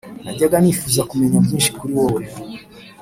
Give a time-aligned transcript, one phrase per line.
[0.23, 2.21] najyaga nifuza kumenya byinshi kuri wowe,